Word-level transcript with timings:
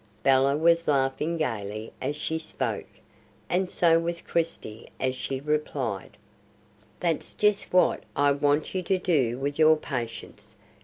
Bella 0.23 0.57
was 0.57 0.87
laughing 0.87 1.37
gaily 1.37 1.93
as 2.01 2.15
she 2.15 2.39
spoke, 2.39 2.87
and 3.51 3.69
so 3.69 3.99
was 3.99 4.19
Christie 4.19 4.89
as 4.99 5.13
she 5.13 5.39
replied: 5.39 6.17
"That's 6.99 7.35
just 7.35 7.71
what 7.71 8.01
I 8.15 8.31
want 8.31 8.73
you 8.73 8.81
to 8.81 8.97
do 8.97 9.37
with 9.37 9.59
your 9.59 9.77
patients. 9.77 10.55